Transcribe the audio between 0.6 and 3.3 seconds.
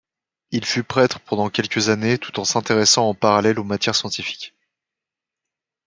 fut prêtre pendant quelques années tout en s'intéressant en